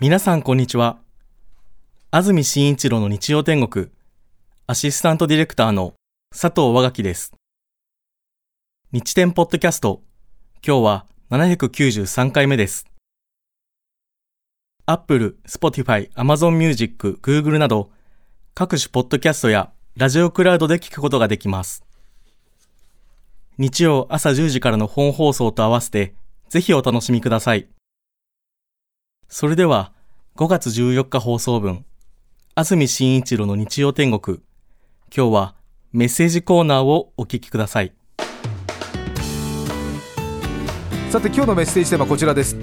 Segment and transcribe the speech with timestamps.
[0.00, 1.00] 皆さんこんにちは。
[2.12, 3.88] 安住紳一郎の日曜天国、
[4.68, 5.94] アシスタントディレクターの
[6.30, 7.32] 佐藤和垣です。
[8.92, 10.02] 日天ポッドキャスト、
[10.64, 12.86] 今日は793回目です。
[14.86, 17.90] Apple、Spotify、Amazon Music、Google など、
[18.54, 21.82] 各種ポッドキャストやラジオクラウドで聞くことができます。
[23.58, 26.14] 日曜朝10時からの本放送と合わせて、
[26.50, 27.66] ぜひお楽しみください。
[29.30, 29.92] それでは、
[30.36, 31.84] 5月14日放送分、
[32.54, 34.38] 安住紳一郎の日曜天国。
[35.14, 35.54] 今日は
[35.92, 37.92] メッセージコーナーをお聞きください。
[41.10, 42.56] さて今日のメッセージテーマはこちらです。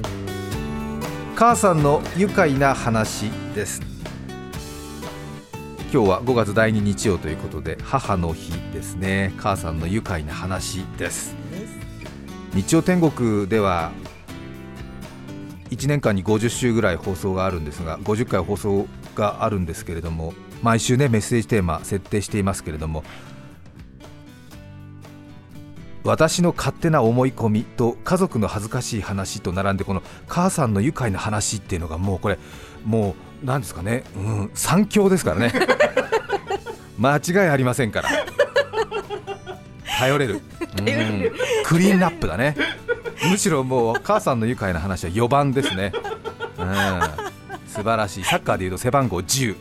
[1.36, 3.80] 母さんの愉快な話です。
[5.94, 9.36] 今日は5月第2日曜ということで母の日ですね。
[9.38, 11.36] 母さんの愉快な話です。
[12.56, 13.92] 日曜天国では
[15.76, 23.04] 1年間に50週ぐらい放送があるんですが50回放送があるんですけれども毎週ねメッセージテーマ設定していますけれども
[26.04, 32.38] 私の勝手な思い込みと家族の恥ずかしい話と並んでこの母さんの愉快な話っていうのがもうこれ
[32.86, 35.52] もう何ですかね、うん、三強ですからね。
[36.98, 38.10] 間違いありませんから。
[40.00, 40.42] 頼れる、
[40.78, 40.86] うん、
[41.64, 42.56] クリーンナップだね
[43.30, 45.92] むしろもう母さんの愉快な話は4番ですね、
[46.58, 47.02] うん、
[47.68, 48.24] 素晴らしい。
[48.24, 49.56] サッカーでいうと背番号10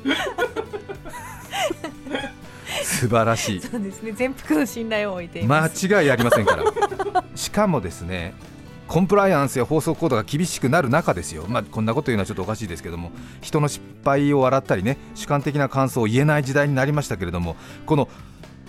[2.82, 3.60] 素晴らしい。
[3.60, 4.12] そうですね。
[4.12, 6.64] 全幅の信頼を置いてい間違いありませんから。
[7.34, 8.34] しかもですね
[8.86, 18.08] コンプライアンスや放送コードが厳しくなる中ですよ、まあ、こんなこと言うのはちょっとおかしいですけども人の失敗を笑ったりね主観的な感想を言えない時代になりましたけれどもこの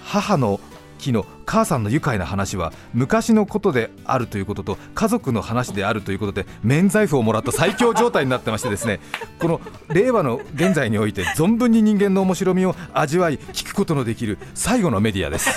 [0.03, 0.59] 母の
[0.97, 8.99] 日の母さんの愉快な話は昔のことであるということと家族の話であるということで免罪符をもらった最強状態になってましてですね
[9.39, 15.49] この令和の現在において存分に人間の面白みを味わい聞くことのできる最後のメディアです。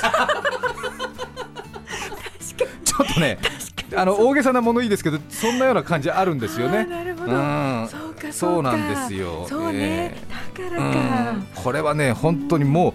[2.84, 3.38] ちょっとね
[3.96, 6.84] あの大げさな物言いですけどそんなような感じあるんですよね。
[6.84, 7.88] なるほど、うん、
[8.32, 9.46] そうなんですよ。
[9.48, 12.94] そうね、えー、だからか、うん、これはね本当にも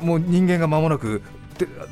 [0.00, 1.22] うもう人間が間もなく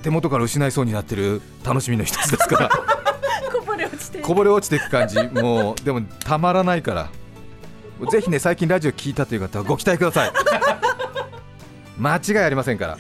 [0.03, 2.69] 手元から失いそうになってる楽しみの一つですから。
[3.53, 5.23] こぼれ落ちてこぼれ落ちていく感じ。
[5.23, 7.09] もうでもたまらないから。
[8.11, 10.33] ぜひね最近ラジオ聞いたという方はご期待ください。
[11.99, 12.99] 間違いありませんから。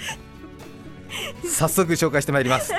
[1.48, 2.78] 早速紹介してまいります、は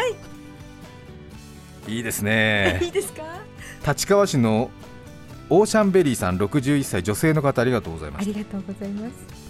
[1.88, 2.79] い、いいですね。
[2.84, 3.23] いいですか？
[3.88, 4.69] 立川市の
[5.50, 8.23] オーシャンベリーさん61歳女性の方ありがとうございます。
[8.23, 9.45] ありがとうございます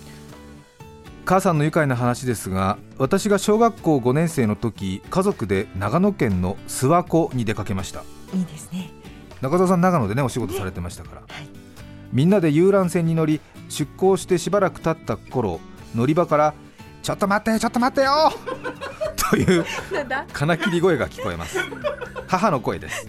[1.25, 8.03] 母さんの愉快な話ですが私が小学校5年生の時家族で長野県の諏訪湖に出かけました。
[8.33, 8.91] いいですね。
[9.41, 11.49] 中澤さん長野でねお仕事されてましたから、はい、
[12.13, 15.59] みんなで遊覧船に乗り出港してしばらく経った頃
[15.95, 16.53] 乗り場から
[17.01, 18.31] 「ちょっと待ってちょっと待ってよ!」
[19.29, 19.65] という
[20.31, 21.57] 金切り声が聞こえます。
[22.27, 23.07] 母の声です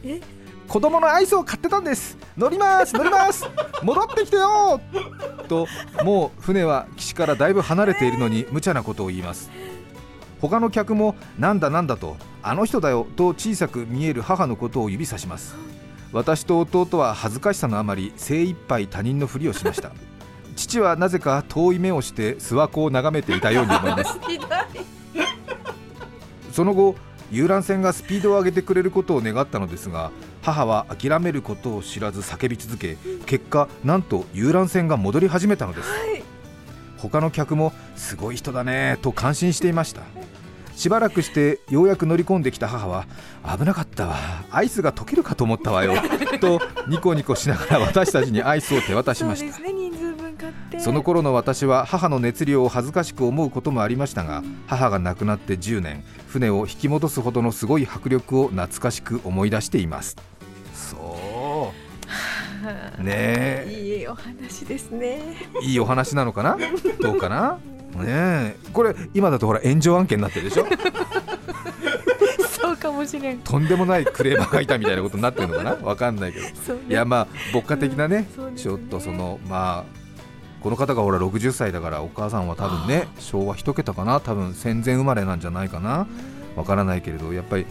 [0.69, 2.19] 子供のアイスを買ってたんです。
[2.37, 3.45] 乗ります乗ります。
[3.83, 4.81] 戻ってきてよ。
[5.49, 5.67] と
[6.05, 9.51] もう船は岸からだいぶ離れているのに無茶なことを言います。
[10.41, 15.55] 他の客もなんだなんだとあの人だよと小さく見える母のことを指さします。
[16.13, 19.93] 私と弟は恥ずかしさのあまり精一杯他人のふりをしました。
[20.57, 24.19] 父はなぜか遠い目をして諏訪湖を眺めていたように思います。
[26.53, 26.97] その後
[27.31, 30.11] 遊覧船がスピードを上げてくれることを願ったのですが
[30.47, 32.97] 母は諦めることを知らず叫び続け
[33.27, 36.23] 結果なんと遊覧船が戻り始めたのです、はい、
[36.99, 40.03] 他の客もすごい人だねと感心していました。
[40.77, 43.07] しばらくしてようやく乗り込んできた母は
[43.59, 44.17] 危なかったわ
[44.51, 45.95] アイスが溶けるかと思ったわよ
[46.39, 49.59] とニコニコしながら私たちにアイスを手渡しました、
[50.79, 60.17] その頃の私は母の熱量を恥ずかしく思うこともありましたが母が亡くなって10年船を引き戻すほどのすごい迫力を懐かしく思い出しています
[60.87, 61.73] そ
[62.99, 63.03] う。
[63.03, 65.21] ねいいお話ですね。
[65.63, 66.57] いいお話なのかな？
[67.01, 67.59] どうかな？
[67.97, 70.67] ねこれ今だとほら炎上案件になってるでしょ？
[72.49, 73.39] そうかもしれん。
[73.39, 75.73] とんでもないクレーマーがいたみたいなことになってるのかな？
[75.83, 76.53] わかんないけど、ね、
[76.89, 80.07] いやまあ牧歌的なねうんね、ちょっとそのまあ
[80.61, 84.21] この方がほら60歳だからお母さんは多分ね昭和1桁かな？
[84.21, 86.07] 多分戦前生まれなんじゃないかな？
[86.57, 87.67] わからないけれどやっぱり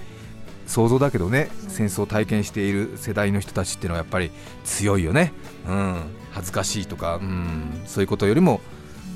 [0.68, 4.32] 想像だけどね戦争を体験している世代の人たちっていうのはやっぱり
[4.64, 5.34] 強いよね、
[5.68, 8.62] うん、恥ずかしいとか、うん、そういうことよりも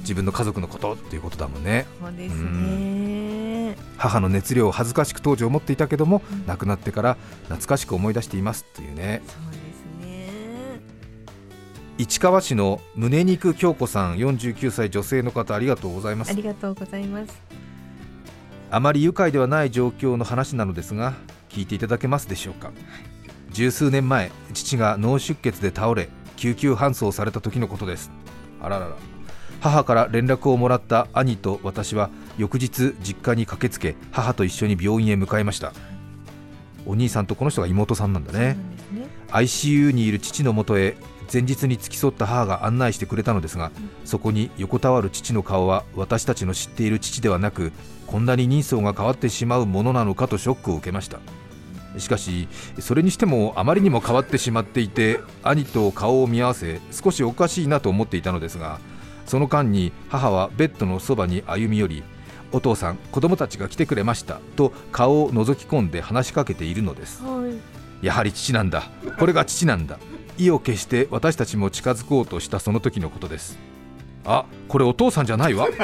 [0.01, 1.85] 自分の家族のことっていうことだもんね。
[2.01, 9.21] そうですね、母の熱量を恥ずかしく当時思っていたけども、うん、亡くなってから懐かしく思い出していますというね。
[9.27, 10.29] そうですね。
[11.97, 16.31] 市川市の胸肉京子さん49歳女性の方ありがとうございます。
[16.31, 17.41] ありがとうございます。
[18.71, 21.13] あまり愉快ではない状況の話なのですが
[21.49, 22.71] 聞いていただけますでしょうか？
[23.51, 28.11] 十数年前父が脳出血で倒れ救急搬送された時のことです。
[28.61, 28.95] あららら。
[29.59, 35.73] 母から連絡をもらった兄と私は翌日実家に駆けつけ母と一緒に病院へ向かいました。
[36.85, 38.53] お兄さんとこの人が妹さんなんだね。
[38.93, 39.07] んね。
[39.29, 40.95] ICU にいる父のもとへ
[41.31, 43.71] 前日に付き添った母が案内してくれたのですが、
[44.05, 47.71] そこに横たわる父の顔は私たちの知っている父ではなく
[48.07, 51.19] こんなに人相が変わってしまうものなのかとショックを受けました
[51.97, 52.47] しかし
[52.79, 58.79] それにしてもあまりにも変わってしまっていて兄と顔を見合わせ少しおかしいなと思っていたのですが
[59.25, 62.03] その間に母はベッドのそばに歩み寄り
[62.51, 67.23] お父さん子供たちが来てくれましたと顔を覗き込んで話しかけているのです。
[67.23, 68.05] はい。
[68.05, 68.89] やはり父なんだ。
[69.19, 69.99] これが父なんだ。
[70.37, 73.59] 意を決して私たちも近づこうとしたその時のことです。
[74.25, 75.67] あこれお父さんじゃないわ。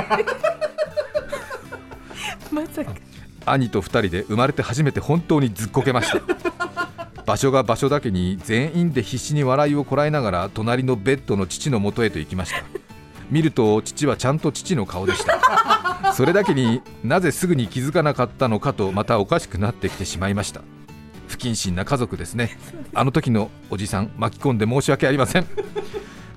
[2.51, 2.93] まさか
[3.45, 6.21] 兄と2人で生まれて初めて本当にずっこけました。
[7.25, 12.63] 場所が場所だけに全員で必死に笑いをこらえながら隣のベッドの父の元へと行きました。
[13.31, 16.13] 見ると父はちゃんと父の顔でした。
[16.13, 20.61] それだけになぜすぐに気づかなかったのかとまたおかしくなってきてしまいました。
[21.27, 22.57] 不謹慎な家族ですね。
[22.93, 25.47] あの時のおじさん巻き込んで申し訳ありません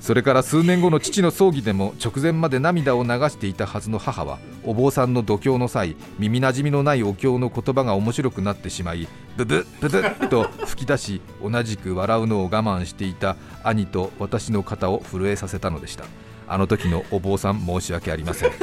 [0.01, 16.05] それから数年後の父の葬儀でも直前まで涙を流していたはずの母はお坊さんの度胸の際耳なじみのないお経の言葉が面白くなってしまいブブブブッと吹き出し同じく笑うのを我慢していた兄と私の肩を震えさせたのでした。
[16.51, 18.51] あの時のお坊さん申し訳ありません。
[18.51, 18.57] ね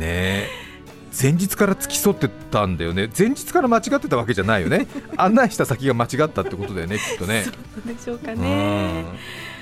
[0.00, 0.73] え。
[1.20, 3.08] 前日から付き添ってたんだよね。
[3.16, 4.86] 前日から間違ってたわけじゃないよね。
[5.16, 7.44] 案内した先が間違ったってことだよねきっとね。
[7.44, 9.04] そうでしょうかうねん。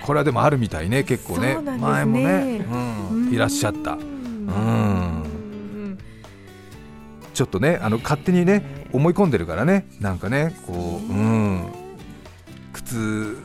[0.03, 1.57] これはでもあるみたいね結構ね。
[1.57, 1.79] ね。
[1.79, 2.65] 前もね、
[3.11, 3.31] うん。
[3.33, 3.93] いらっしゃった。
[3.93, 3.99] うん。
[3.99, 4.53] う
[5.91, 5.99] ん。
[7.35, 9.87] ちょっとねあの勝手にね思い込んでるからね。
[10.01, 11.67] なんかねこううん。
[12.73, 13.37] 靴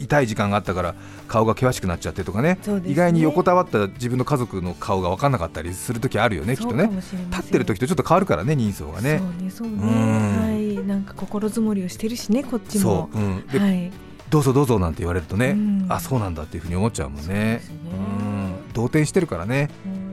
[0.00, 0.94] 痛い時間があったから
[1.28, 2.58] 顔が険しくなっちゃってとかね。
[2.66, 2.82] ね。
[2.86, 6.90] 意外に横たわった自分の家族の顔が分かんなかったりする時あるよねきっとね。
[7.30, 9.20] 立ってる時とちょっと変わるからね人相がね。
[9.20, 10.86] はい。
[10.86, 13.10] なんか心づもりをしてるしねこっちも。
[13.12, 13.92] そう、うん、ではい。
[14.28, 15.86] どうぞどうぞなんて言われるとね、うん。
[15.88, 17.62] あそうなんだっていうふうに思っちゃうもんね。
[17.64, 18.72] そうん。
[18.72, 19.70] 動転してるからね。
[19.84, 20.06] うん。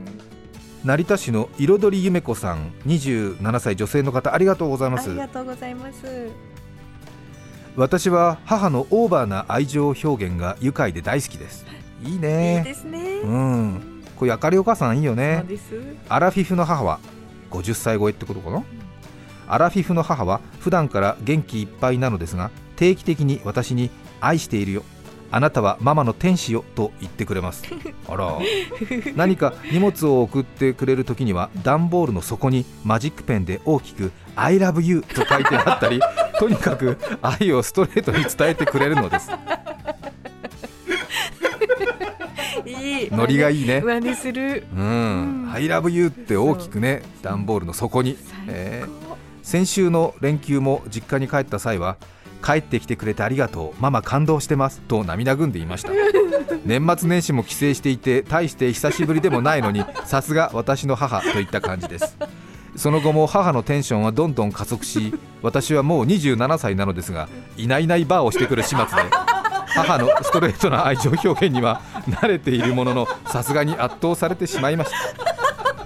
[0.83, 5.09] 成田市の彩りゆめ子さん27歳女性の方ありがとうございます。
[5.09, 6.52] ありがとうございます
[7.75, 11.65] 私は母のオーバーな愛情表現が愉快で大好きです。
[12.03, 13.21] いいいいねですね。
[13.23, 14.03] うん。
[14.15, 15.43] これ明るいお母さんいいよね。
[16.09, 16.99] アラフィフの母は
[17.49, 18.63] 50歳超えってことかな？
[19.47, 23.89] アラフィフの母は普段から元気いっぱいなのですが定期的に私に
[24.21, 24.83] 愛しているよ。
[25.31, 27.63] あなたはママの天使よと言ってくれます。
[28.07, 28.37] あら。
[29.15, 35.99] 何か荷物を送ってくれる時には段ボールの底にマジックペンで大きく I love you と書いてあったり
[36.39, 39.29] とにかく愛をストレートに伝えてくれるのです。
[42.65, 43.09] いい。
[43.11, 43.81] ノリがいいね。
[43.81, 44.65] 真似する。
[44.75, 45.43] うん。
[45.45, 45.51] うん。
[45.51, 49.03] I love you って大きくね段ボールの底に、えー
[49.43, 51.97] 先週の連休も実家に帰った際は
[52.43, 55.91] 帰ってきてくれてありがとうママ感動してますと涙ぐんでいました。
[56.65, 62.17] 年末年始も帰省していて大して久しぶりでもないのにさすが私の母といった感じです
[62.75, 67.27] その後も母のテンションはどんどん加速し 私はもう27歳なのですが
[67.57, 68.85] いないいないバーをしてくる始末で
[69.75, 74.97] 母のストレートな愛情表現には慣れているもののさすがに圧倒されてしまいました。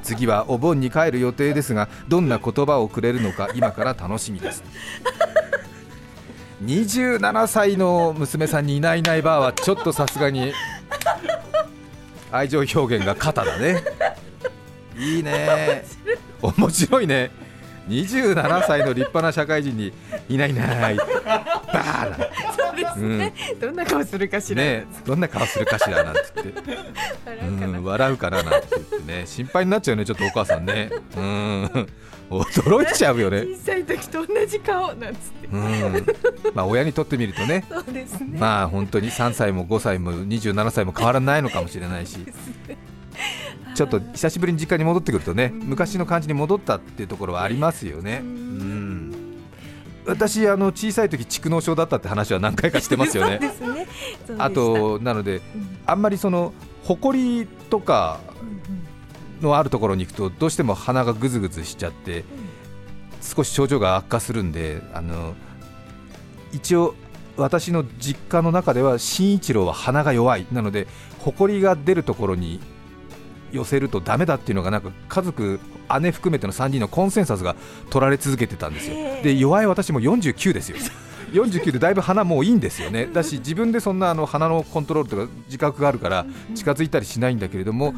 [0.03, 4.63] 次はお盆に帰る予定ですがどんな言葉をくれるのか今から楽しみです。
[6.63, 10.53] 27歳の娘さんにいないいないバーはちょっとさすがに
[12.32, 13.84] 愛情表現が肩だね。
[14.98, 15.86] いいね
[16.41, 17.32] 面白いね。
[17.88, 19.94] 27歳の立派な社会人に
[20.27, 20.96] いないいない。
[20.98, 26.77] バーなんてそうですね、どんな顔するかしら、ねどんな顔するかしらなんて言って。
[27.25, 29.24] 笑うかな、うん、笑うかななんて言ってね。
[29.25, 30.91] 心配になっちゃうねちょっとお母さんね。
[31.15, 31.88] うん。
[32.29, 33.44] 驚いちゃうよね。
[33.56, 35.48] 小さい時と同じ顔なんつって。
[35.48, 36.06] うん。
[36.53, 37.63] まあ親にとってみるとね。
[37.70, 42.20] そうですね、まあ本当に3歳も5歳も27歳も変わらないのかもしれないし
[43.77, 48.22] ちょっと久しぶりに実家に戻ってくるとね昔の感じに戻ったっていうところはありますよね。
[48.24, 49.15] うん。
[50.07, 53.38] 私あの小さい時蓄膿症だったって話は何回かしてますよね。
[53.38, 53.88] ね。
[54.39, 55.77] あとなのでうん。
[55.86, 56.53] あんまりその
[56.86, 58.19] 埃とか
[59.41, 62.25] のあるところに行くとどうしても鼻がぐずぐずしちゃって
[63.22, 65.36] 少し症状が悪化するんであの
[66.51, 66.96] 一応
[67.36, 70.48] 私の実家の中では新一郎は鼻が弱い。
[70.51, 70.88] なので
[71.19, 72.60] 埃が出るところに
[73.51, 75.59] 寄せるとダメだっていうのがなんか家族
[76.01, 77.55] 姉含めての3人のコンセンサスが
[77.89, 78.95] 取られ続けてたんですよ。
[79.23, 80.77] で弱い私も49ですよ。
[81.33, 83.07] 49でだいぶ鼻もういいんですよね。
[83.11, 86.25] だし自分でそんなあの鼻のコントロールとか自覚があるから
[86.55, 87.93] 近づいたりしないんだけれども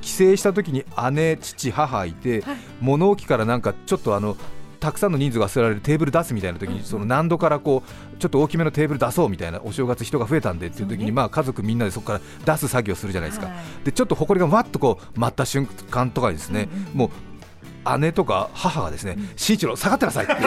[0.00, 2.56] 帰省した時に姉父母いてはい。
[2.80, 4.36] 物置からなんかちょっとあの
[4.80, 12.20] たくさんの人数が座られるテーブル出すみたいな時にその難度からこうちょっと大きめのテーブル出そうみたいなお正月人が増えたんでっていう時にまあ家族みんなでそこから
[12.54, 13.46] 出す作業するじゃないですか。
[13.46, 13.56] はい。
[13.84, 20.34] でちょっと埃がわっとこう舞った瞬間とかにですねもう姉とか母がですね慎一郎下がってなさいって。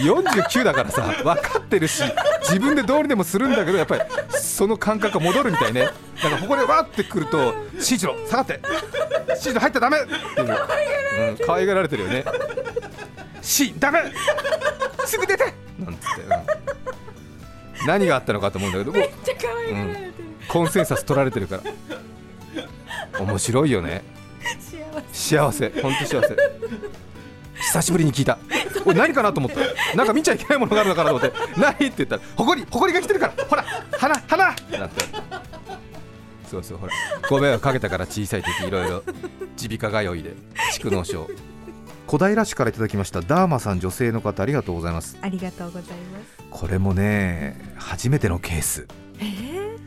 [0.00, 2.02] 49だからさ分かってるし
[2.42, 5.88] 自分でどうにでもするんだけどやっぱりその感覚が戻るみたいね。
[6.22, 8.60] だからここでわってくると慎一郎下がって
[9.38, 10.48] 慎一郎入ったらダメっていう、
[11.18, 12.24] うん、可愛がられてるよね。
[13.42, 14.00] しダメ。
[15.06, 15.44] すぐ出て。
[15.78, 17.86] なんつって、うん。
[17.86, 18.92] 何があったのかと思うんだけど。
[18.92, 20.12] もうめっちゃ可愛がられてる、
[20.48, 21.60] コンセンサス取られてるか
[23.16, 23.20] ら。
[23.20, 24.02] 面白いよね。
[25.12, 25.70] 幸せ。
[25.70, 25.82] 幸せ。
[25.82, 26.36] 本当幸せ。
[27.60, 28.38] 久しぶりに聞いた。
[28.86, 29.96] おい何かなと思った。
[29.96, 31.36] なんか見ちゃいけないものがあるのかなと思って。
[31.58, 33.44] 何って言ったらほこりほこりが来てるから。
[33.44, 35.04] ほら花花ってなって
[36.50, 36.92] そうそうほら。
[37.28, 39.04] ご迷惑かけたから小さい時いろいろ
[39.62, 40.34] 耳鼻科通いで
[40.74, 41.28] 蓄膿症。
[42.08, 43.20] 小平市からいただきました。
[43.20, 45.16] ダーマさん女性の方ありがとうございます。
[45.22, 46.42] ありがとうございます。
[46.50, 48.88] これもね初めてのケース。
[49.20, 49.78] えー、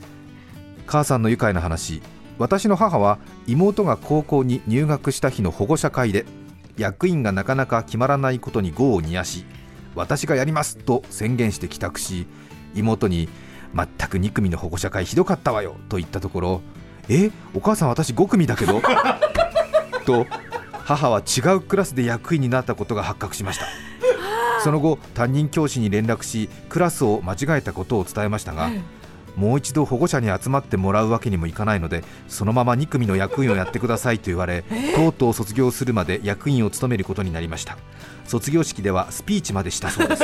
[0.87, 2.01] 母さんの愉快な話。
[2.39, 6.25] 私の母は妹が高校に入学した日の保護者会で
[6.77, 9.45] 役員がなかなか決まらないことに業を煮やし
[9.95, 12.25] 私がやりますと宣言して帰宅し
[12.73, 13.29] 妹に
[13.75, 16.61] 全く2組の保護者会ひどかったわよと言ったところ
[17.09, 18.81] えお母さん私5組だけど？
[20.05, 20.25] と
[20.85, 23.65] 母は違うクラスで役員になったことが発覚しました。
[24.63, 28.69] その後担任教師に連絡しクラスを間違えたことを伝えましたが、
[29.35, 34.63] もう一度保護者に集まってもらうわけにもいかないのでそのまま2組の役員をやってくださいと言われ
[34.95, 37.77] とうとう卒業するまで役員を務めることになりました。
[38.25, 40.23] 卒業式ではスピーチまでしたそうです。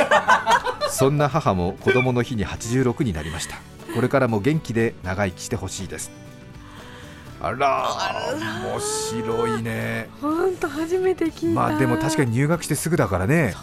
[0.90, 3.56] そんな母も子供の日に86になりました。
[3.94, 6.10] これからも元気で長生きしてほしいです。
[7.42, 7.86] あら
[8.72, 10.08] 面白いね。
[10.20, 11.60] 本当初めて聞いた。
[11.60, 13.54] まあでも確かに入学してすぐだからね。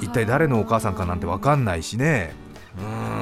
[0.00, 2.34] 一体誰のお母さんかなんて分かんないしね。
[2.78, 3.17] うん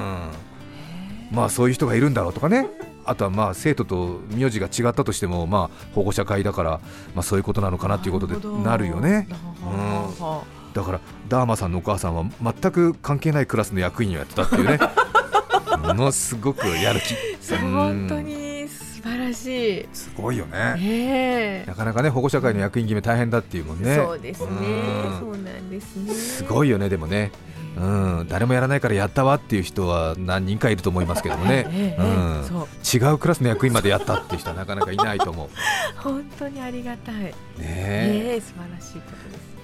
[1.30, 2.68] まあそういう人がいるんだろうとかね。
[3.04, 6.80] あとはまあ生徒と名字が違ったとしてもまあ保護者会だから
[7.14, 9.28] まあそういうことなのかなっていうことでなるよね。
[9.64, 10.72] うん。
[10.74, 14.78] だからダーマさんのお母さんは全く関係ないクラスの役員をやってたっていうね。
[15.78, 17.14] ものすごくやる気。
[17.56, 19.88] 本当に素晴らしい。
[19.92, 20.74] すごいよね。
[20.78, 21.64] ええ。
[21.66, 23.94] なかなかね保護者会の役員決め大変だっていうもんね。
[23.94, 24.46] そうですね。
[24.48, 25.20] うん。
[25.20, 26.12] そうなんですね。
[26.12, 27.30] すごいよねでもね
[27.76, 32.66] うん、誰もやらないからやったわっていう人は何人かいると思いますけどもね、 ええうん。
[32.82, 35.48] 違うクラスの役員までやったっていう人はなかなかいないと思う。
[35.96, 37.14] 本当にありがたい。
[37.14, 38.32] ねえ。
[38.32, 39.56] ええ素晴らしいことです。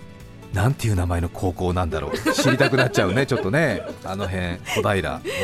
[0.53, 2.33] なんていう名前の高校なんだろう。
[2.35, 3.83] 知りたくなっちゃうね ちょっとね。
[4.05, 5.17] あの辺小平。
[5.17, 5.37] うそうで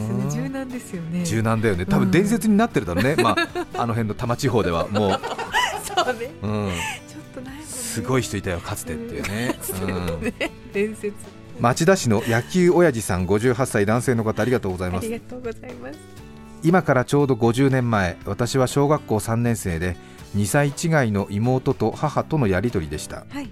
[0.00, 0.52] すよね柔ん。
[0.52, 1.24] 軟ですよね。
[1.24, 1.84] 柔軟だよね。
[1.84, 3.36] 多分伝説になってるだろうね、まあ、
[3.82, 5.18] あの辺の多摩地方ではも
[5.84, 6.30] そうね。
[6.42, 6.70] う、うん、
[7.06, 10.34] ちょっとないねすごい人いたよかつてっていうね、うん、
[10.72, 11.14] 伝説
[11.58, 15.06] 町田市の野球親父さん58歳男性の方ありがとうございます。
[15.06, 15.98] ありがとうございます。
[16.62, 19.96] 今からちょうど50年前私は小学校3年生で
[20.36, 23.24] 2歳違いの妹と母とのやり取りでした。
[23.30, 23.50] はい。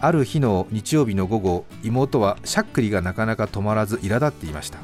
[0.00, 4.78] ある日の日曜日の午後妹はしゃっくりがなかなか止まらず苛立っていました。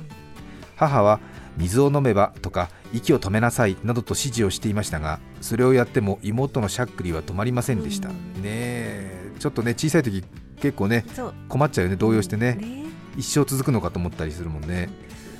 [0.76, 1.20] 母は
[1.58, 8.14] 水を飲めばとか息を止めなさいなどと指示をしていましたがそれをやっても妹のしゃっくりは止まりませんでした、うん。
[8.14, 10.24] ねえちょっとね小さい時
[10.60, 11.04] 結構ね
[11.48, 12.54] 困っちゃうよね動揺してね。
[12.54, 12.84] ね。
[13.16, 14.88] 一生続くのかと思ったりするもんね。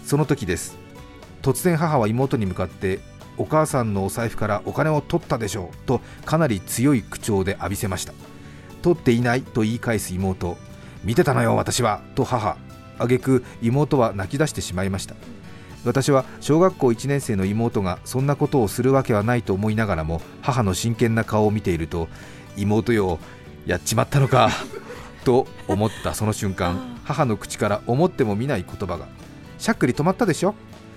[0.05, 0.77] その時です。
[1.43, 3.01] 突然母は妹に向かって
[3.37, 8.13] お母さんのお財布からお金を取ったでしょうとかなり強い口調で浴びせました。
[8.83, 10.57] 取っていないと言い返す妹
[11.05, 12.57] 見てたのよ私はと母。
[12.99, 15.15] 挙句妹は泣き出してしまいました。
[15.85, 22.09] 私は小学校1年生の妹がそんなことをするわけはないと思いながらも母の真剣な顔を見ていると
[22.57, 23.21] 妹よ
[23.65, 24.51] やっちまったのか
[25.25, 29.07] と思ったその瞬間 母の口から思っても見ない言葉が
[29.59, 30.55] しゃっくり止まったでしょ？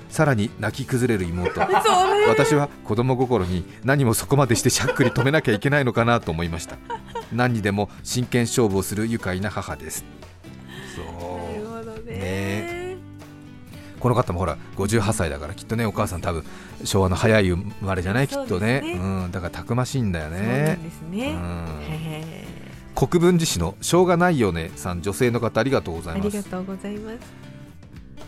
[0.09, 1.61] さらに泣き崩れる妹。
[2.27, 6.75] 私は子供心に何もそこまでしてしゃっくり止めなきゃいけないのかなと思いました。
[7.31, 10.03] 何にでも真剣勝負をする愉快な母です。
[10.95, 12.09] そう。
[12.09, 12.17] ね。
[12.17, 12.97] ね。
[14.01, 16.43] この方もほら58歳だからきっとねお母さん多分
[16.83, 18.27] 昭和の早い生まれじゃない？
[18.27, 18.81] きっとね。
[18.83, 21.65] そうん、だからたくましいんだよそうなねんですね、うん。
[21.83, 22.47] へ
[22.95, 26.37] 国分寺市のしょうがないよねさん女性の方ありがとうございます。
[26.37, 27.17] がとうございます。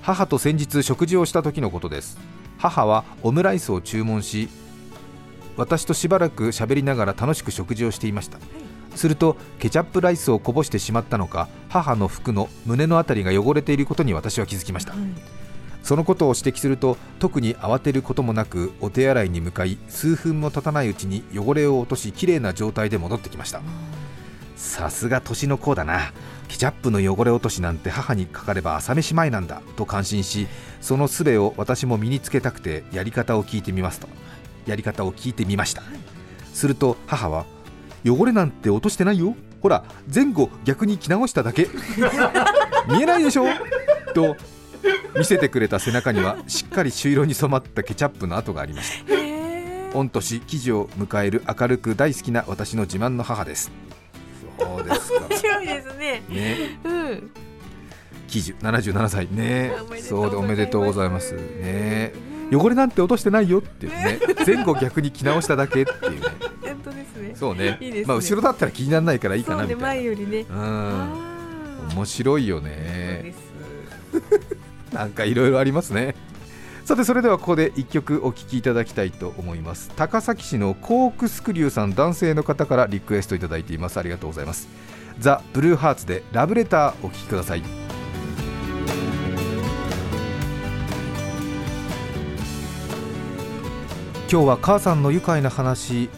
[0.02, 2.18] 母と先日食事をした時のことです。
[2.58, 4.50] 母はオムライスを注文し
[5.58, 8.40] 私としばらく喋りながら楽しく食事をしていました。
[8.96, 14.94] するとケチャップライスをこぼしてしまったのか母の服の胸のあたりが汚れていることに私は気づきました、
[15.82, 23.62] そのことを指摘すると特に慌てることもなくお手洗いに向かい数分も経たないうちに汚れを落としきれいな状態で戻ってきました
[24.64, 26.14] さすが年の子だな。
[26.48, 29.62] ケチャップの汚れ落としなんて母にかかれば朝飯前なんだ。
[29.76, 30.48] と感心し
[30.82, 34.08] その術を私も身につけたくてやり方を聞いてみますと。
[34.66, 35.84] やり方を聞いてみました。
[36.54, 37.46] すると母は
[38.06, 39.36] 汚れなんて落としてないよ。
[39.62, 41.68] ほら前後逆に着直しただけ。
[42.88, 43.46] 見えないでしょ。
[44.16, 44.38] と
[45.16, 49.14] 見せてくれた背中にはしっかり朱色に染まったケチャップの跡がありました。
[49.14, 53.72] へ御年記事を迎える明るく大好きな私の自慢の母です
[54.64, 55.20] そうですか。
[55.30, 56.24] 面白いですね。
[56.30, 56.80] ね。
[56.84, 57.32] うん。
[58.28, 59.28] 記事77歳。
[59.32, 59.74] ね。
[60.02, 62.14] そううでおめでとうございますね。
[62.52, 64.20] 汚れなんて落としてないよっていうね。
[64.46, 66.28] 前後逆に着直しただけっていうね。
[66.62, 67.34] 本当ですね。
[67.36, 67.78] そうね。
[67.80, 68.04] いいね。
[68.06, 70.46] まあ後ろだったら気にならないからいいかなみたい前よりね。
[70.50, 71.96] なうん。
[71.96, 73.34] 面白いよね。
[73.34, 73.54] す。
[74.94, 76.16] なんかいろいろありますね
[76.86, 79.90] さてそれではここで1曲お聴きいただきたいと思います。
[79.96, 83.98] 高崎市のコークスクリューさん男性の方からリクエストいただいています。
[83.98, 84.68] ありがとうございます。
[85.18, 87.64] ザ・ブルーハーツでラブレターお聴きください。
[94.30, 96.10] 今日は母さんの愉快な話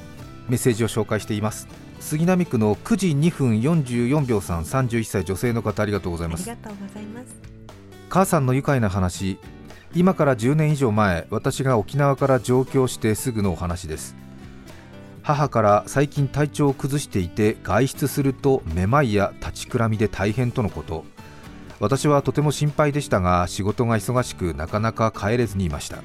[0.48, 1.68] メッセージを紹介しています。
[2.00, 6.50] 杉並区の9時2分44秒さん31歳女性の方ありがとうございます。
[6.50, 7.26] ありがとうございます。
[8.10, 9.38] 母さんの愉快な話
[9.96, 14.14] 今から10年以上前私が沖縄から上京してすぐのお話です。
[15.24, 21.06] 母から最近体調を崩していて外出するとめまいや立ちくらみで大変とのこと。
[21.80, 26.04] 私はとても心配でしたが仕事が忙しくなかなか帰れずにいました。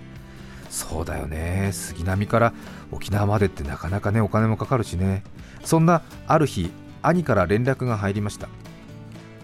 [0.70, 1.70] そうだよね。
[1.72, 2.52] 杉並から
[2.92, 5.24] 沖縄までってなかなかねお金もかかるしね。
[5.64, 6.70] そんなある日
[7.02, 8.48] 兄から連絡が入りました。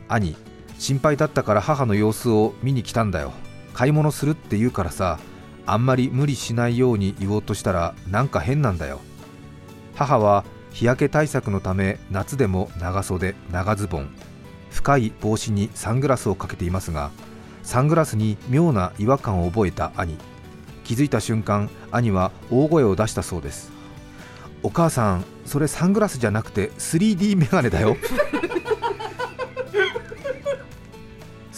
[0.08, 0.36] 兄
[0.78, 3.32] 心配だったから母の様子を見に来たんだよ。
[3.76, 5.18] 買い物するって言うからさ
[5.66, 9.00] あんまり無理しないように言おうとしたらなんか変なんだよ。
[9.94, 14.14] 母は日焼け対策のため夏でも長袖長ズボン
[14.70, 17.10] 深い帽子にサングラスをかけていますが
[17.62, 20.16] サングラスに妙な違和感を覚えた兄。
[20.84, 23.72] 気づいた瞬間兄は大声を出したそうです。
[24.62, 27.98] お母さんそれサングラスじゃなくて 3D メガネだよ。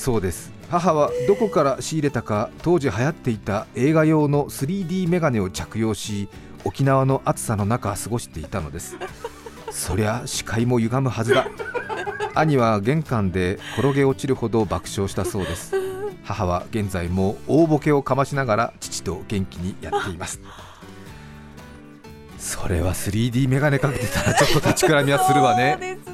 [0.08, 0.54] そうです。
[0.70, 6.30] 母はどこから仕入れたか当時流行っていた映画用の 3D メガネを着用し
[6.64, 8.96] 沖縄の暑さの中過ごしていたのです。
[9.70, 11.48] そりゃ視界も歪むはずだ。
[12.34, 15.74] 兄は玄関で転げ落ちるほど爆笑したそうです。
[16.24, 20.40] 母は現在も大ボケをかましながら父と元気にやっています。
[22.38, 25.76] それは 3D メガネかけてたらちょっと立ちくらみはするわそうね。
[25.78, 26.07] です。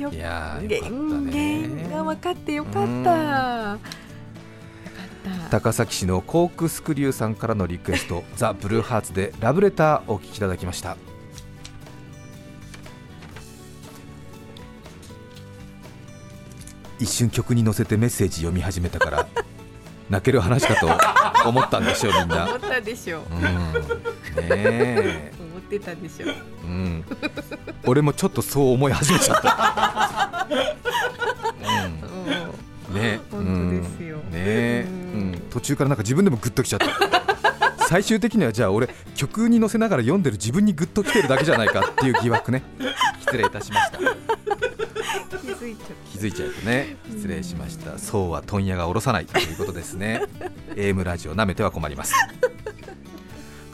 [0.00, 0.08] よ。
[0.10, 3.78] うんいやーが分かってよかった。
[5.50, 10.96] 高崎市のコークスクリューさんからのリクエスト「ザ・ブルーハーツ」でラブレターお聞きいただきました。
[17.00, 19.26] 一瞬曲に乗せてメッセージ読み始めたから
[20.10, 22.44] 泣ける話かと思ったんでしょうみんな。
[22.46, 23.22] 思ったでしょう。
[23.34, 23.42] うん。
[23.42, 23.48] ね
[24.38, 26.26] え、思ってたでしょ。
[26.26, 26.34] う。
[26.66, 27.04] うん、
[27.84, 30.48] 俺もちょっとそう思い始めちゃった、
[32.88, 33.20] うん、ね。
[33.30, 34.16] 本当ですよ。
[34.16, 34.30] うん。
[34.30, 34.36] ね。
[34.36, 35.32] え、ううん。
[35.32, 36.88] ん、途中からなんか自分でもグッときちゃった。
[37.86, 42.62] 最終的にはじゃあ俺曲に乗せながら読んでる自分にグッときてるだけじゃないかっていう疑惑ね。
[43.20, 43.98] 失礼いたしました。
[43.98, 44.04] 気
[45.48, 46.96] づいちゃっ気づいちゃうとね。
[47.10, 47.98] 失礼しました。
[47.98, 50.22] そうは問屋が下ろさないということですね。
[50.76, 52.14] AM ラジオなめては困ります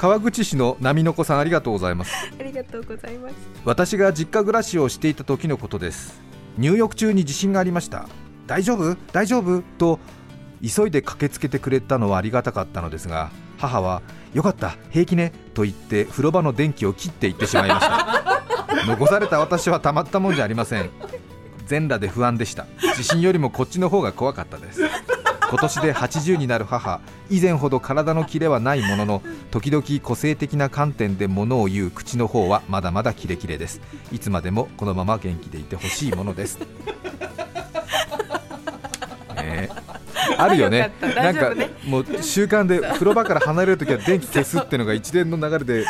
[0.00, 2.30] 川口市の波の子さんありがとうございます。
[2.30, 2.42] た。
[2.42, 3.34] ありがとうございます。
[3.66, 6.22] 私が実家暮らしをしていた時のことです。
[6.56, 8.08] 入浴中に地震がありました。
[8.46, 8.96] 大丈夫？
[9.12, 9.60] 大丈夫？
[9.76, 9.98] と
[10.66, 14.00] 急いで駆けつけてくれたのはありがたかったのですが母は
[14.32, 18.42] よかった平気ねと言って風呂場の電気を切っていってしまいました。
[18.88, 20.88] 残された私はたまったもんじゃありません。
[21.66, 22.64] 全裸で不安でした。
[22.96, 24.80] 地震よりもこっちの方が怖かったです
[25.50, 27.00] 今年で80になる母。
[27.28, 33.80] 以前ほど体のキレはないものの時々個性的な観点で物を言う口の方はまだまだキレキレです。
[34.12, 36.60] いつまでもこのまま元気でいてほしいものです。
[39.34, 39.68] ね。
[39.68, 39.68] え
[40.38, 40.78] あるよね。
[40.78, 41.22] よかった。
[41.24, 41.52] なんか
[41.84, 45.84] もう習慣で風呂場から離れるときは電気消すっていうのが一連の流れで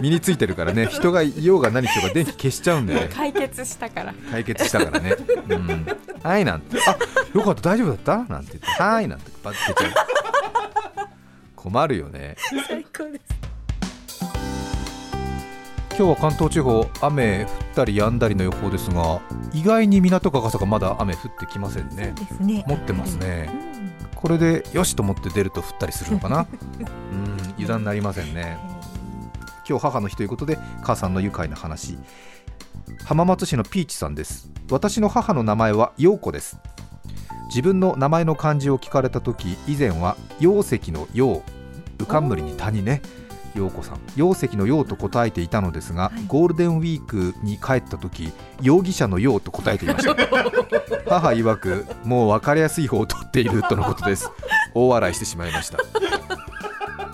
[0.00, 0.86] 身についてるからね。
[0.92, 3.08] 人がいようが何しようが電気消しちゃうんでね。
[3.14, 4.14] 解決したから。
[4.30, 5.16] 解決したからね、
[5.48, 5.86] うん、
[6.22, 6.76] はいなんて。
[6.86, 6.96] あ
[7.36, 8.16] よかった大丈夫だった？
[8.32, 9.30] なんて言って「はーい」なんて。
[9.42, 9.92] バッて出ちゃう。
[11.54, 12.36] 困るよね。
[12.68, 13.36] 最高です。
[15.98, 19.18] 今日は関東地方雨降ったり止んだりの予報ですが
[19.54, 22.12] 意外に港区赤坂まだ雨降ってきませんね。
[22.14, 22.62] ですね。
[22.66, 23.48] 持ってますね。
[23.50, 23.92] うん。
[24.14, 26.46] これでよしと思って出ると降ったりするのかな。
[26.80, 27.36] うん。
[27.54, 28.58] 油断なりませんね
[29.68, 31.98] 今日母の日ということで母さんの愉快な話。
[33.04, 34.50] 浜松市のピーチさんです。
[34.70, 36.58] 私の母の名前は陽子です。
[37.48, 41.42] 自分の名前の漢字を聞かれた時以前は陽石の陽
[41.98, 43.02] 浮かんむりに谷ね。
[43.54, 44.00] 陽子さん。
[44.16, 46.26] 陽石の陽と答えていたのですが、はい。
[46.26, 50.14] ゴールデンウィークに帰った時容疑者の陽と答えていました。
[51.08, 54.30] 母曰くもう分かりやすい方を取っているとのことです。
[54.74, 55.78] 大笑いしてしまいました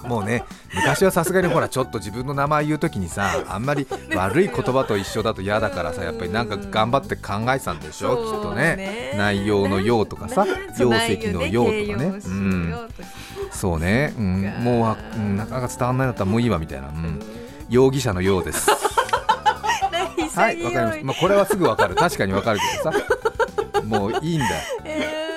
[0.05, 8.17] もうね昔はさすがにほらちょっと自分の名前言う時にさあんまり 悪い言葉と一緒だと嫌だからさやっぱりなんか頑張って考えてたんでしょ？
[8.17, 8.77] きっとね。
[8.77, 9.15] ね。
[9.17, 10.47] 内容の用とかさ
[10.79, 12.21] 容石の用とかね。
[12.25, 12.89] うん。
[13.51, 17.21] そうね、うん、もうわ、うん、なかなか伝わんないんだったらもういいわみたいな、うん、
[17.69, 18.71] 容疑者のようです。
[20.35, 21.95] はいわかりました、まあ、これはすぐわかる。
[21.95, 22.99] 確かにわかるけどさ。
[23.85, 24.47] もういいんだ。
[24.47, 24.53] よ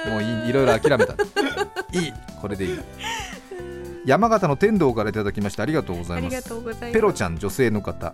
[0.09, 1.13] もういいいろいろ諦めた。
[1.91, 2.13] いい。
[2.41, 2.79] これでいい
[4.05, 6.91] 山形の天童からいただきましてありがとうございます。
[6.93, 8.13] ペロちゃん女性の方。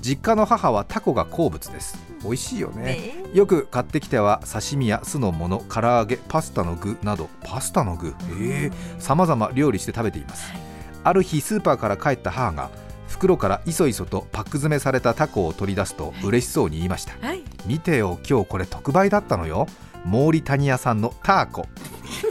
[0.00, 1.98] 実家の母はタコが好物です。
[2.22, 2.82] 美味しいよね。
[2.82, 3.14] ね。
[3.34, 7.28] よく買ってきては刺身や酢の物唐揚げパスタの具など。
[7.42, 8.14] パスタの具？
[8.40, 9.00] ええ。
[9.00, 10.50] 様々料理して食べています。
[10.50, 10.60] はい。
[11.04, 12.70] ある日スーパーから帰った母が
[13.08, 17.12] 袋からいそいそとパック詰めされたタコを取り出すと嬉しそうに言いました。
[17.26, 17.42] はい。
[17.66, 19.66] 見てよ今日これ特売だったのよ
[20.06, 21.66] モーリタニア産のターコ。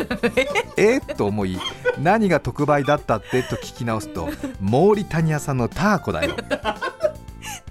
[0.78, 1.02] え？
[1.02, 1.60] と思い
[2.00, 4.30] 何が特売だったってと聞き直すと
[4.62, 6.36] モーリタニア産のターコだよ。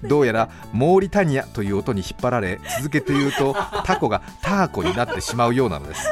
[0.03, 6.07] どうやらモーリタニアという音に引っ張られ続けて言うとタコがターコになってしまうようなのです。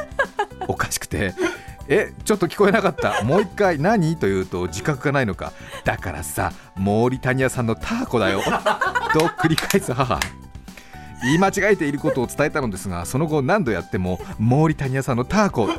[0.67, 1.35] おかしくて。
[1.87, 2.13] え？
[2.25, 3.23] ちょっと聞こえなかった。
[3.23, 4.15] もう一回何？
[4.15, 5.53] と言うと自覚がないのか。
[5.83, 8.41] だからさモーリタニア産のターコだよ。
[8.41, 8.49] と
[9.27, 10.19] 繰り返す母
[11.23, 15.73] 言い間違えていることを伝えたのですがその後何度やってもモーリタニア産のターコと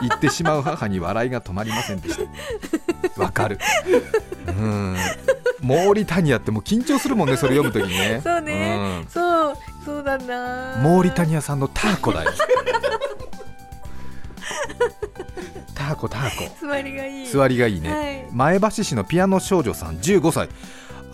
[0.00, 3.22] 言ってしまう母に笑いが止まりませんでした。
[3.22, 3.58] わかる。
[4.46, 4.96] うん。
[5.60, 8.20] モーリタニアってもう緊張するもんねそれ読むときにね。
[8.22, 10.76] そうね、そうそうだな。
[10.76, 12.30] うんモーリタニニア産のターコだよ。
[15.74, 16.66] ターコターコ。
[16.66, 17.26] 座りがいい。
[17.26, 18.26] 座りがいいね、はい。
[18.32, 20.48] 前橋市のピアノ少女さん15歳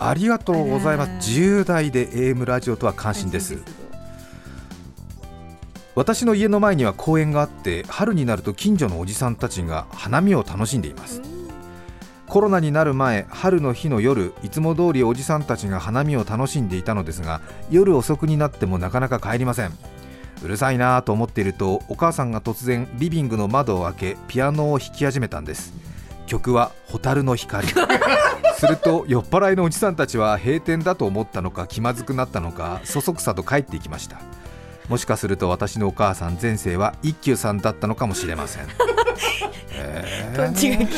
[0.00, 1.10] ありがとうございます。
[1.10, 3.58] あら10代で AM ラジオとは感心です。
[5.94, 11.20] 私の家の前には公園があって春になると近所のおじさんたちが花見を楽しんでいます。
[12.26, 19.72] コロナになる前春の日の夜いつも通りおじさんたちが花見を楽しんでいたのですが夜遅くになってもなかなか帰りません。
[20.42, 25.74] うるさいなぁと思っているとお母さんが突然リビングの窓を開けピアノを弾き始めたんです
[26.30, 27.66] 曲は「蛍の光」
[28.56, 34.18] すると酔っ払いのおじさんたちは閉店だと思ったのか気まずくなったのかそそくさと帰っていきました。
[34.88, 38.64] もしかすると私のお母さん前世は一休さんだったのかもしれません。
[39.74, 40.36] へー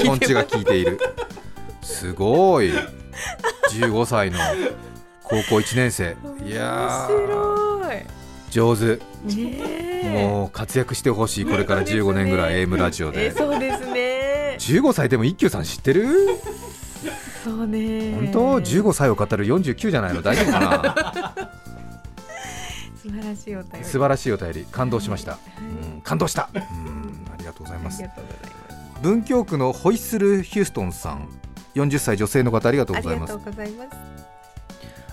[0.07, 0.99] トンチが効いている？
[1.83, 2.73] すごい。
[3.71, 4.39] 15歳の。
[5.23, 6.17] 高校1年生。
[6.45, 7.09] いや
[8.51, 8.85] 上手。
[8.87, 9.01] ね
[10.05, 10.27] え。
[10.27, 13.27] もう活躍してほしいこれから15年ぐらい AM ラジオで。
[13.27, 13.92] えそうですね
[14.63, 16.07] 15歳でも一休さん知ってる？
[17.43, 18.15] そうね。
[18.15, 20.23] 本当？15歳を語る49じゃないの？
[20.23, 21.35] 大丈夫かな？
[23.03, 23.85] 素晴らしいお便り。
[23.85, 24.67] 素晴らしいお便り。
[24.71, 25.41] 感動しました、はい。
[25.95, 28.05] うん、感動した、うん、ありがとうございます。
[29.03, 31.29] 文京区のホイッスル・ヒューストンさん。
[31.75, 33.33] 40歳女性の方ありがとうあございます。
[33.33, 33.85] りがとうございま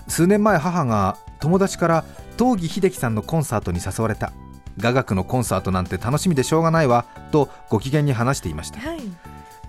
[0.06, 0.14] す。
[0.14, 2.04] 数年前母が友達から
[2.38, 4.32] 東儀秀樹さんのコンサートに誘われた。
[4.78, 8.78] 雅楽のコンサートなんて楽しみでしょうがないわとご機嫌に話していました。
[8.80, 9.00] はい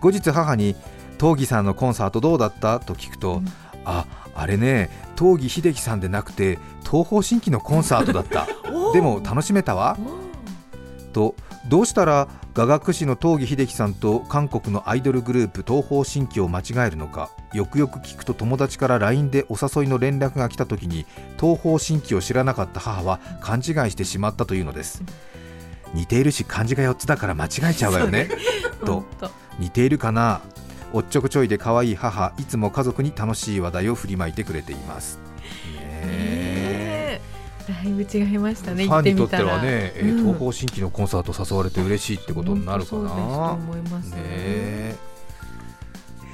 [0.02, 0.76] 後日母に
[1.20, 2.80] 東儀さんのコンサートどうだった？
[2.80, 3.46] と聞くと、うん
[3.84, 6.60] ああれね東儀秀樹さんでなくて
[6.90, 8.48] 東方神起のコンサートだった。
[8.94, 9.98] でも楽しめたわ。
[11.10, 11.36] おと
[11.68, 21.06] どうしたら雅楽師の東儀秀樹さんと韓国のアイドルグループ東方神起を間違えるのかよくよく聞くと友達から LINE でお誘いの連絡が来た時に
[21.40, 25.02] 東方神起を知らなかった母は勘違いしてしまったというのです。
[25.94, 28.30] 似ているし漢字が4つだから間違えちゃうわよね。
[28.86, 29.04] と
[29.62, 30.42] 似ているかな？
[30.92, 35.20] おっちょこちょいで可愛い母いつも家族に楽しい話題を振りまいてくれています。
[37.68, 40.18] だいぶ違いましたねファンにとってはね、えーうん。
[40.34, 43.04] 東方神起のコンサート誘われて嬉しいってことになるかな、
[43.54, 43.62] ね
[44.18, 44.96] え。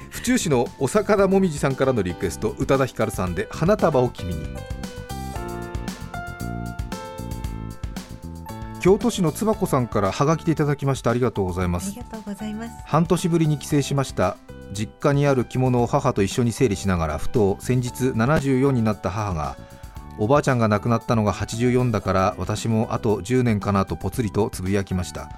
[0.08, 4.48] 府中市のお魚もみじさんからのリクエスト宇多田ヒカルさんで花束を君に
[8.88, 11.10] 京都市のつばこさんからハガキでいただきました。
[11.10, 11.90] ありがとうございます。
[11.90, 12.72] ありがとうございます。
[12.86, 14.38] 半年ぶりに帰省しました。
[14.72, 19.58] 実家にある着物を母と一緒に整理しながらふと先日74になった母が
[20.16, 25.28] おばあちゃんが亡くなったのが84だから私もあと10年かなとぽつりとつぶやきました。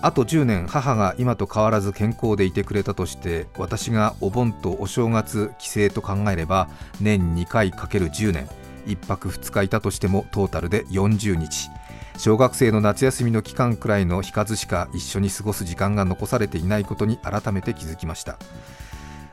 [0.00, 6.68] あと10年母が今と変わらず健康でいてくれたとして私がお盆とお正月帰省と考えれば
[7.00, 8.48] 年2回かける10年。
[8.86, 11.68] 1泊2日いたとしてもトータルで40日
[12.16, 18.38] 小学生の夏休みの期間くらいの日数しか一緒に過ごす時間が残されていないことに改めて気づきました。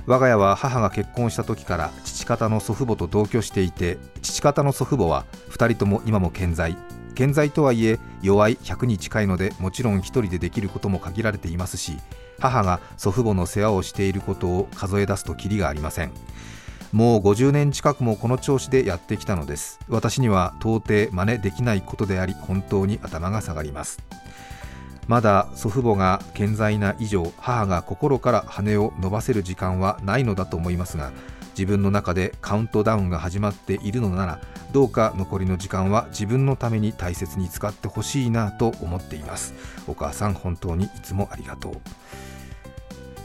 [0.06, 6.76] 我が家は母が結婚した時から父方の祖父母と同居していて父方の祖父母は2人とも今も健在。
[7.16, 11.98] 健在とはいえ弱い100に近いのでもちろん1人でできることも限られていますし
[12.40, 16.14] 母が祖父母の世話をしていることを数え出すときりがありません。
[16.92, 19.80] もう50年近くもこの調子でやってきたのです。
[19.90, 24.00] 私には到底真似できないことであり本当に頭が下がります。
[25.10, 31.12] まだ祖父母が健在な以上母が心から羽を伸ばせる時間はないのだと思いますが
[31.58, 34.40] 自分の中でカウントダウンが始まっているのなら
[34.72, 39.56] どうか残りの時間は自分のために大切に使ってほしいなと思っています。
[39.88, 41.74] お母さん本当にいつもありがとう。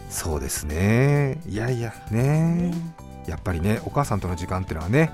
[0.09, 1.39] そうですね。
[1.47, 2.73] いやいやね。
[3.27, 5.11] やっぱりねお母さんとの時間っていうのはね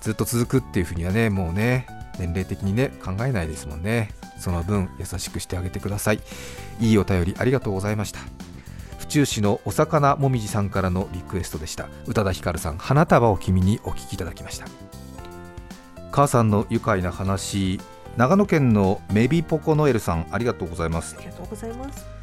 [0.00, 1.86] ずっと続くっていうふうにはねもうね
[2.18, 4.10] 年齢的にね考えないですもんね。
[4.38, 6.20] その分優しくしてあげてください。
[6.80, 8.20] いいお便りありがとうございました。
[8.98, 11.88] 府中市のお魚もみじさんからのリクエストでした。
[12.06, 14.66] 宇多田ヒカルさん花束を君にお聞きいただきました。
[16.10, 17.80] 母さんの愉快な話
[18.16, 21.16] 長野県のメビポコノエルさんありがとうございます。
[21.18, 22.13] ありがとうございます。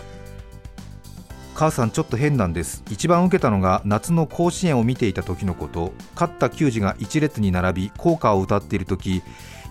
[1.62, 2.84] 母さんちょっと変なんです。
[2.90, 5.94] 一番受けたのが夏の甲子園を見ていた時のこと。
[6.16, 9.22] 勝った球児が一列に並び校歌を歌っている時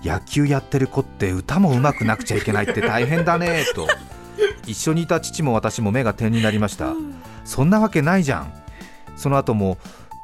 [0.05, 3.89] 野球やってる子って歌も上手くなくちゃいけないって 大変だねと。
[4.69, 6.93] 一緒にいた父も私も目が点になりました。
[7.45, 8.53] そんなわけないじゃん。
[9.17, 9.77] その後も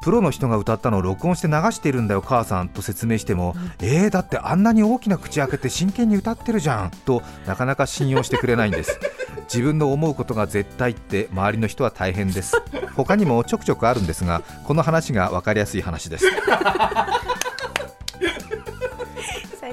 [0.07, 6.91] プロの人が歌ったのを録音して流しているんだよ母さんと説明しても、えー、だってあんなに大きな口開けて真剣に歌ってるじゃん。
[7.03, 8.97] となかなか信用してくれないんです。
[9.53, 12.55] 自分の思うことが絶対って周りの人は大変です。
[12.95, 16.25] 他にもちょくちょくあるんですがこの話が分かりやすい話です。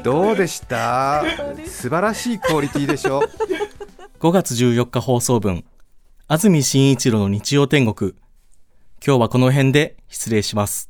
[0.02, 1.22] どうでした？
[1.64, 3.22] 素晴らしいクオリティでしょ？
[4.18, 5.64] 5月14日放送分、
[6.26, 8.14] 安住紳一郎の日曜天国。
[9.06, 10.88] 今日はこの辺で失礼します。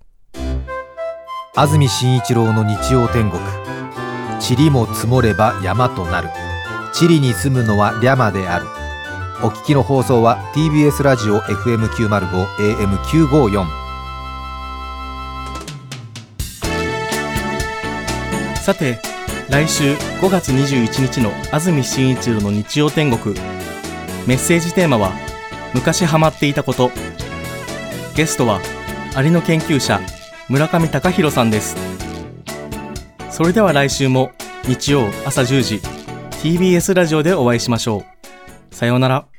[1.56, 3.42] 安住紳一郎の日曜天国
[4.40, 6.28] 塵も積もれば山となる
[6.92, 8.66] 地理に住むのはリャマである
[9.42, 12.46] お聞きの放送は TBS ラジオ FM905
[12.78, 13.84] AM954
[18.64, 18.98] さて、
[19.50, 23.34] 来週5月21日の安住紳一郎の日曜天国。
[24.26, 25.12] メッセージテーマは、
[25.74, 26.90] 昔ハマっていたこと。
[28.14, 28.60] ゲストは、
[29.16, 30.00] アリの研究者、
[30.48, 31.76] 村上隆弘さんです。
[33.28, 34.30] それでは来週も
[34.68, 35.80] 日曜朝10時、
[36.30, 38.04] TBS ラジオでお会いしましょ
[38.70, 38.74] う。
[38.74, 39.33] さようなら。